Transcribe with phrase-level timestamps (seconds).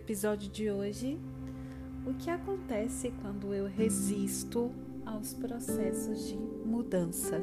[0.00, 1.20] episódio de hoje:
[2.06, 4.72] o que acontece quando eu resisto
[5.04, 7.38] aos processos de mudança.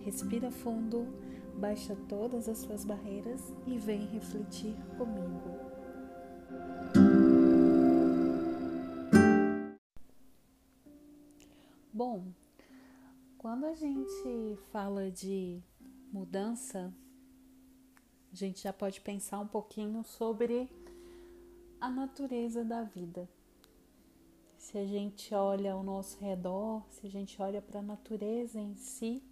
[0.00, 1.06] Respira fundo,
[1.56, 5.42] baixa todas as suas barreiras e vem refletir comigo.
[11.92, 12.26] Bom,
[13.38, 15.62] quando a gente fala de
[16.12, 16.92] mudança,
[18.32, 20.68] a gente já pode pensar um pouquinho sobre
[21.84, 23.28] a natureza da vida.
[24.56, 28.74] Se a gente olha ao nosso redor, se a gente olha para a natureza em
[28.74, 29.22] si,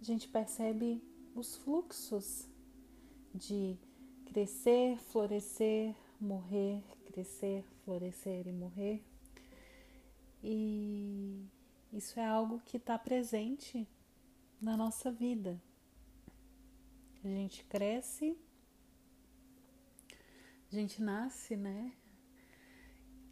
[0.00, 1.02] a gente percebe
[1.34, 2.48] os fluxos
[3.34, 3.76] de
[4.26, 9.02] crescer, florescer, morrer, crescer, florescer e morrer.
[10.44, 11.44] E
[11.92, 13.88] isso é algo que está presente
[14.62, 15.60] na nossa vida.
[17.24, 18.38] A gente cresce,
[20.70, 21.92] a gente nasce, né?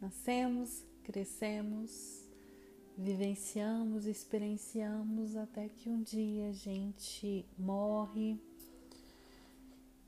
[0.01, 2.27] Nascemos, crescemos,
[2.97, 8.37] vivenciamos, experienciamos até que um dia a gente morre.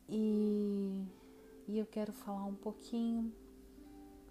[0.09, 1.05] E,
[1.69, 3.33] e eu quero falar um pouquinho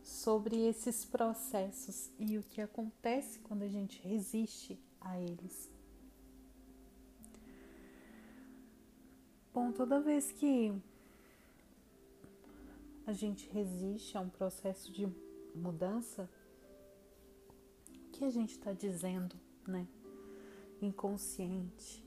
[0.02, 5.70] sobre esses processos e o que acontece quando a gente resiste a eles.
[9.54, 10.74] Bom, toda vez que
[13.11, 15.05] a gente resiste a um processo de
[15.53, 16.30] mudança,
[17.89, 19.34] o que a gente está dizendo,
[19.66, 19.84] né?
[20.80, 22.05] Inconsciente.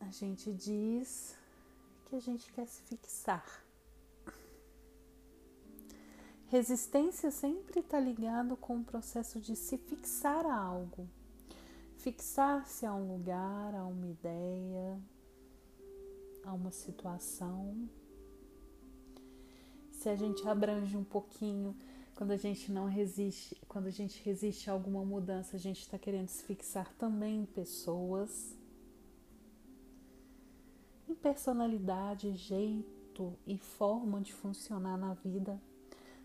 [0.00, 1.36] A gente diz
[2.06, 3.64] que a gente quer se fixar.
[6.48, 11.08] Resistência sempre está ligado com o processo de se fixar a algo,
[11.98, 15.00] fixar-se a um lugar, a uma ideia,
[16.42, 17.88] a uma situação.
[19.98, 21.76] Se a gente abrange um pouquinho,
[22.14, 25.98] quando a gente não resiste, quando a gente resiste a alguma mudança, a gente está
[25.98, 28.56] querendo se fixar também em pessoas,
[31.08, 35.60] em personalidade, jeito e forma de funcionar na vida,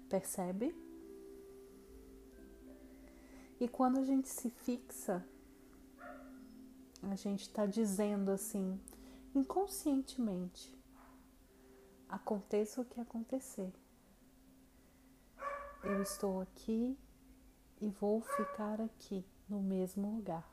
[0.07, 0.75] percebe?
[3.59, 5.25] E quando a gente se fixa,
[7.01, 8.79] a gente está dizendo assim:
[9.33, 10.82] inconscientemente.
[12.13, 13.73] Aconteça o que acontecer.
[15.83, 16.95] Eu estou aqui
[17.81, 20.47] e vou ficar aqui no mesmo lugar.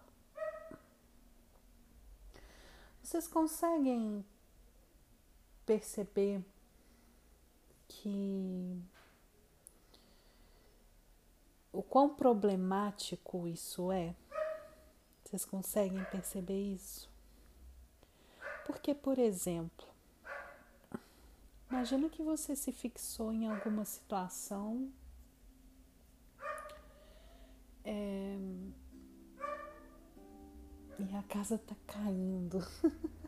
[3.02, 4.24] Vocês conseguem
[5.66, 6.42] perceber
[7.86, 8.82] que
[11.70, 14.16] o quão problemático isso é?
[15.22, 17.06] Vocês conseguem perceber isso?
[18.64, 19.89] Porque, por exemplo,
[21.70, 24.90] imagina que você se fixou em alguma situação
[27.84, 28.38] é,
[30.98, 32.58] e a casa tá caindo.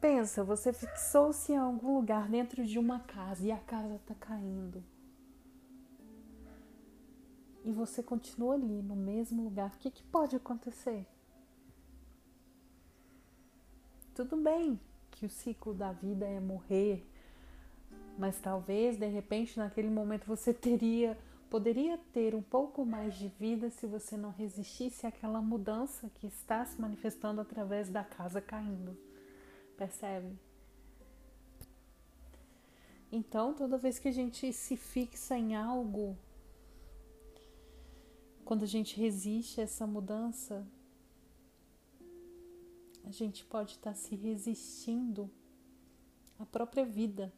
[0.00, 4.84] Pensa, você fixou-se em algum lugar dentro de uma casa e a casa tá caindo.
[7.64, 9.72] E você continua ali no mesmo lugar.
[9.74, 11.06] O que, que pode acontecer?
[14.14, 14.78] Tudo bem
[15.14, 17.06] que o ciclo da vida é morrer,
[18.18, 21.16] mas talvez de repente naquele momento você teria,
[21.48, 26.64] poderia ter um pouco mais de vida se você não resistisse àquela mudança que está
[26.64, 28.98] se manifestando através da casa caindo.
[29.76, 30.36] Percebe?
[33.10, 36.16] Então, toda vez que a gente se fixa em algo,
[38.44, 40.66] quando a gente resiste a essa mudança,
[43.06, 45.30] a gente pode estar se resistindo
[46.38, 47.32] à própria vida,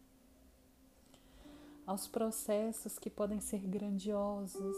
[1.87, 4.77] aos processos que podem ser grandiosos.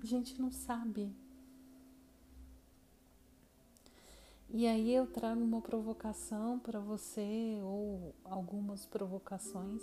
[0.00, 1.12] A gente não sabe.
[4.50, 9.82] E aí eu trago uma provocação para você ou algumas provocações.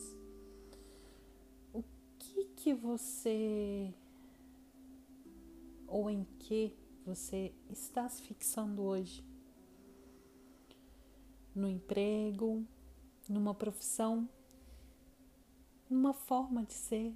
[1.72, 1.84] O
[2.18, 3.94] que que você
[5.88, 6.74] ou em que
[7.06, 9.24] você está se fixando hoje?
[11.54, 12.66] No emprego,
[13.30, 14.28] numa profissão,
[15.90, 17.14] numa forma de ser?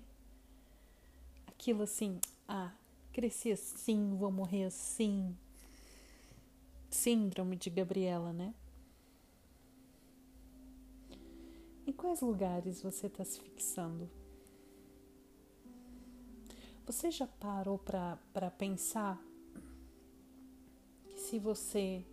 [1.47, 2.71] Aquilo assim, ah,
[3.11, 5.35] cresci assim, vou morrer assim.
[6.89, 8.53] Síndrome de Gabriela, né?
[11.85, 14.09] Em quais lugares você está se fixando?
[16.85, 19.19] Você já parou para pensar
[21.29, 22.03] se você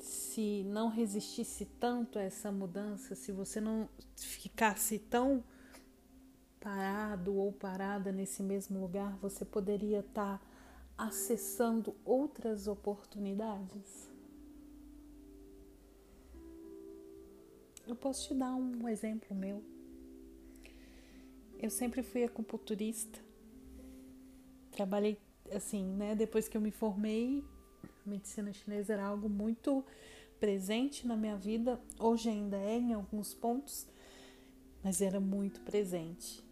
[0.00, 5.44] se não resistisse tanto a essa mudança, se você não ficasse tão
[6.58, 10.44] parado ou parada nesse mesmo lugar, você poderia estar tá
[10.98, 14.10] acessando outras oportunidades?
[17.86, 19.62] Eu posso te dar um exemplo meu.
[21.60, 23.20] Eu sempre fui acupunturista.
[24.72, 25.16] Trabalhei
[25.56, 26.14] assim, né?
[26.14, 27.44] Depois que eu me formei,
[28.04, 29.84] medicina chinesa era algo muito
[30.40, 31.80] presente na minha vida.
[31.98, 33.86] Hoje ainda é em alguns pontos,
[34.82, 36.42] mas era muito presente.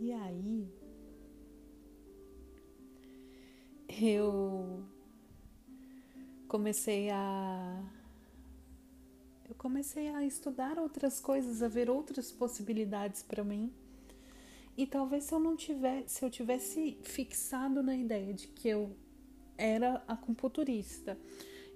[0.00, 0.68] E aí
[4.00, 4.84] eu
[6.46, 7.97] comecei a
[9.58, 13.72] comecei a estudar outras coisas, a ver outras possibilidades para mim.
[14.76, 18.96] E talvez se eu não tivesse, se eu tivesse fixado na ideia de que eu
[19.58, 21.18] era acupunturista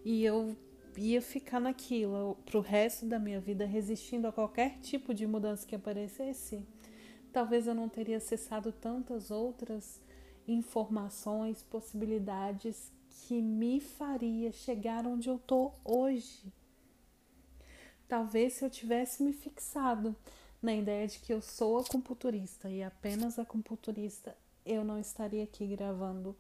[0.05, 0.57] e eu
[0.97, 5.75] ia ficar naquilo pro resto da minha vida resistindo a qualquer tipo de mudança que
[5.75, 6.65] aparecesse,
[7.33, 10.01] talvez eu não teria acessado tantas outras
[10.47, 16.53] informações, possibilidades que me faria chegar onde eu tô hoje.
[18.13, 20.15] Talvez se eu tivesse me fixado
[20.61, 24.37] na ideia de que eu sou acupunturista e apenas acupunturista,
[24.67, 26.37] eu não estaria aqui gravando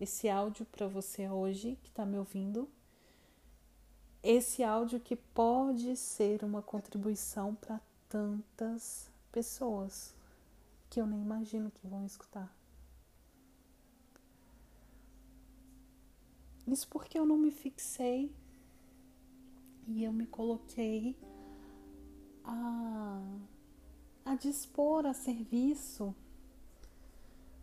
[0.00, 2.66] esse áudio para você hoje que está me ouvindo.
[4.22, 7.78] Esse áudio que pode ser uma contribuição para
[8.08, 10.14] tantas pessoas
[10.88, 12.50] que eu nem imagino que vão escutar.
[16.66, 18.32] Isso porque eu não me fixei
[19.90, 21.16] e eu me coloquei
[22.44, 23.20] a
[24.24, 26.14] a dispor a serviço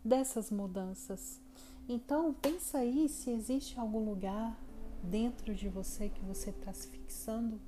[0.04, 1.40] dessas mudanças.
[1.88, 4.58] Então, pensa aí se existe algum lugar
[5.02, 7.58] dentro de você que você está se fixando.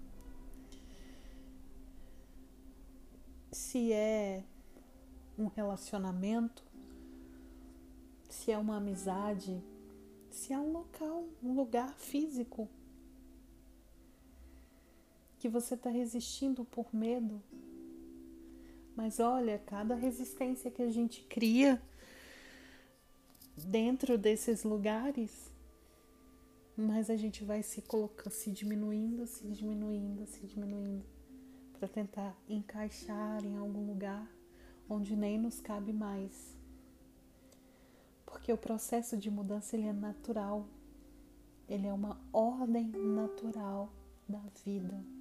[3.51, 4.45] Se é
[5.39, 6.63] um relacionamento,
[8.29, 9.63] se é uma amizade,
[10.31, 12.69] se é um local, um lugar físico
[15.41, 17.43] que você está resistindo por medo
[19.01, 21.81] mas olha, cada resistência que a gente cria
[23.57, 25.51] dentro desses lugares,
[26.77, 31.03] mas a gente vai se colocando, se diminuindo, se diminuindo, se diminuindo,
[31.79, 34.31] para tentar encaixar em algum lugar
[34.87, 36.55] onde nem nos cabe mais.
[38.27, 40.69] Porque o processo de mudança ele é natural.
[41.67, 43.91] Ele é uma ordem natural
[44.29, 45.20] da vida.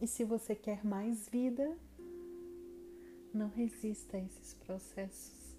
[0.00, 1.76] E se você quer mais vida,
[3.34, 5.54] não resista a esses processos.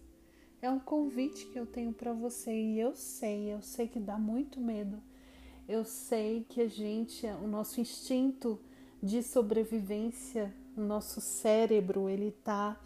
[0.61, 4.17] É um convite que eu tenho para você e eu sei, eu sei que dá
[4.17, 5.01] muito medo.
[5.67, 8.59] Eu sei que a gente, o nosso instinto
[9.01, 12.79] de sobrevivência, o nosso cérebro, ele está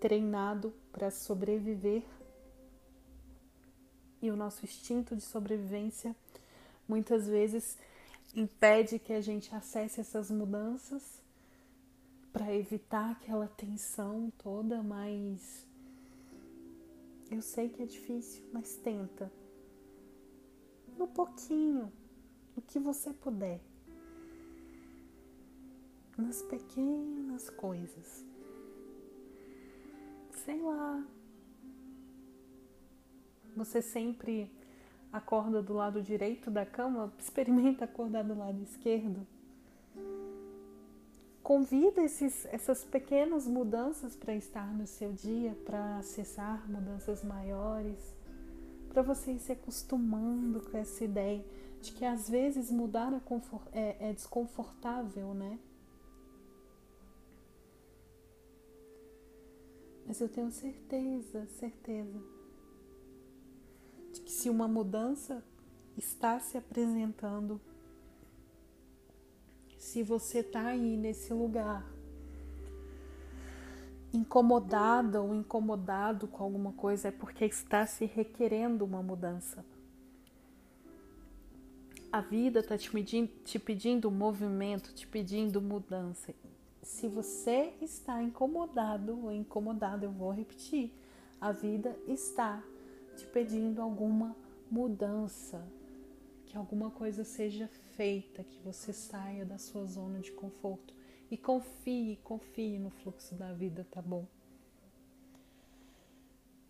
[0.00, 2.02] treinado para sobreviver.
[4.20, 6.14] E o nosso instinto de sobrevivência
[6.88, 7.78] muitas vezes
[8.36, 11.22] impede que a gente acesse essas mudanças
[12.32, 15.66] para evitar aquela tensão toda, mas
[17.30, 19.32] eu sei que é difícil, mas tenta.
[20.98, 21.90] No pouquinho,
[22.54, 23.60] o que você puder.
[26.16, 28.24] Nas pequenas coisas.
[30.44, 31.06] Sei lá.
[33.56, 34.50] Você sempre
[35.12, 39.26] acorda do lado direito da cama, experimenta acordar do lado esquerdo.
[41.42, 48.16] Convida esses, essas pequenas mudanças para estar no seu dia, para acessar mudanças maiores,
[48.88, 51.44] para você ir se acostumando com essa ideia
[51.80, 55.58] de que às vezes mudar é, é, é desconfortável, né?
[60.04, 62.35] Mas eu tenho certeza, certeza
[64.46, 65.42] se uma mudança
[65.98, 67.60] está se apresentando,
[69.76, 71.84] se você está aí nesse lugar,
[74.12, 79.64] incomodada ou incomodado com alguma coisa, é porque está se requerendo uma mudança.
[82.12, 86.32] A vida está te pedindo, te pedindo movimento, te pedindo mudança.
[86.84, 90.92] Se você está incomodado ou incomodada, eu vou repetir,
[91.40, 92.62] a vida está
[93.16, 94.36] te pedindo alguma
[94.70, 95.66] mudança,
[96.44, 100.94] que alguma coisa seja feita, que você saia da sua zona de conforto
[101.30, 104.26] e confie, confie no fluxo da vida, tá bom?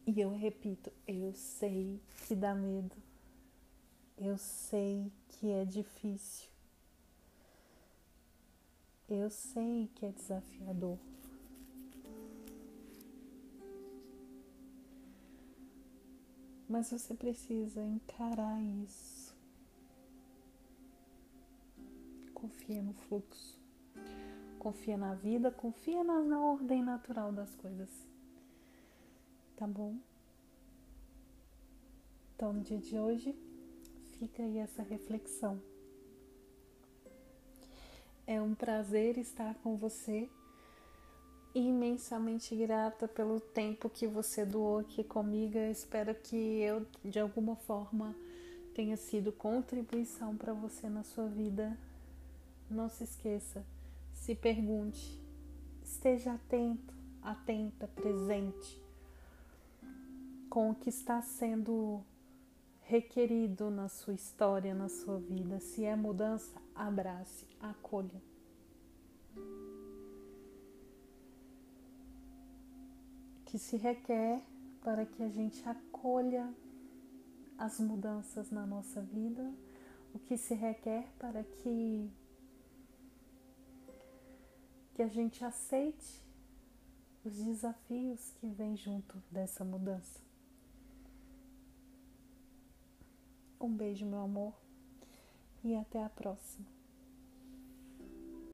[0.06, 2.94] E eu repito, eu sei que dá medo.
[4.16, 6.48] Eu sei que é difícil.
[9.08, 10.96] Eu sei que é desafiador.
[16.68, 19.34] Mas você precisa encarar isso.
[22.34, 23.60] Confia no fluxo.
[24.58, 27.88] Confia na vida, confia na, na ordem natural das coisas.
[29.56, 29.96] Tá bom?
[32.34, 33.34] Então, no dia de hoje,
[34.18, 35.62] fica aí essa reflexão.
[38.26, 40.28] É um prazer estar com você.
[41.58, 45.56] Imensamente grata pelo tempo que você doou aqui comigo.
[45.56, 48.14] Espero que eu, de alguma forma,
[48.74, 51.74] tenha sido contribuição para você na sua vida.
[52.68, 53.64] Não se esqueça,
[54.12, 55.18] se pergunte,
[55.82, 58.78] esteja atento, atenta, presente
[60.50, 62.04] com o que está sendo
[62.82, 65.58] requerido na sua história, na sua vida.
[65.60, 68.35] Se é mudança, abrace, acolha.
[73.56, 74.42] Que se requer
[74.82, 76.54] para que a gente acolha
[77.56, 79.50] as mudanças na nossa vida,
[80.12, 82.12] o que se requer para que
[84.94, 86.22] que a gente aceite
[87.24, 90.20] os desafios que vêm junto dessa mudança.
[93.58, 94.52] Um beijo, meu amor,
[95.64, 96.75] e até a próxima.